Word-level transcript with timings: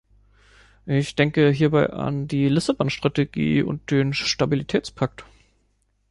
Ich 0.87 1.13
denke 1.13 1.51
hierbei 1.51 1.91
an 1.93 2.27
die 2.27 2.49
Lissabon-Strategie 2.49 3.61
und 3.61 3.91
den 3.91 4.13
Stabilitätspakt. 4.15 5.25